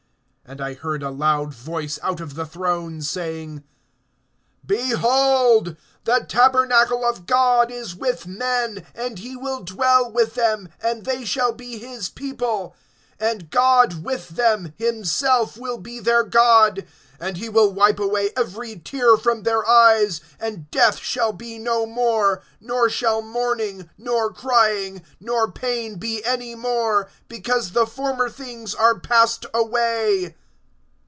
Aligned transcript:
(3)And 0.47 0.59
I 0.59 0.73
heard 0.73 1.01
a 1.01 1.09
loud 1.09 1.53
voice 1.53 1.97
out 2.03 2.19
of 2.19 2.35
the 2.35 2.45
throne, 2.45 3.01
saying: 3.01 3.63
Behold, 4.65 5.77
the 6.03 6.25
tabernacle 6.27 7.05
of 7.05 7.25
God 7.25 7.71
is 7.71 7.95
with 7.95 8.27
men, 8.27 8.85
and 8.93 9.19
he 9.19 9.37
will 9.37 9.61
dwell 9.63 10.11
with 10.11 10.33
them, 10.35 10.67
and 10.81 11.05
they 11.05 11.23
shall 11.23 11.53
be 11.53 11.77
his 11.77 12.09
people, 12.09 12.75
and 13.17 13.49
GOD 13.49 14.03
WITH 14.03 14.33
THEM[21:3] 14.35 14.73
himself 14.77 15.55
will 15.55 15.77
be 15.77 16.01
their 16.01 16.23
God. 16.23 16.85
(4)And 17.21 17.37
he 17.37 17.47
will 17.47 17.71
wipe 17.71 17.99
away 17.99 18.31
every 18.35 18.77
tear 18.77 19.15
from 19.15 19.43
their 19.43 19.65
eyes; 19.65 20.19
and 20.37 20.69
death 20.69 20.97
shall 20.97 21.31
be 21.31 21.57
no 21.59 21.85
more, 21.85 22.41
nor 22.59 22.89
shall 22.89 23.21
mourning, 23.21 23.89
nor 23.97 24.33
crying, 24.33 25.01
nor 25.21 25.49
pain 25.49 25.95
be 25.95 26.25
any 26.25 26.55
more; 26.55 27.07
because 27.29 27.71
the 27.71 27.85
former 27.87 28.29
things 28.29 28.75
are 28.75 28.99
passed 28.99 29.45
away. 29.53 30.35